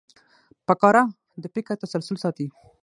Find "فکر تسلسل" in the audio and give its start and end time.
1.53-2.17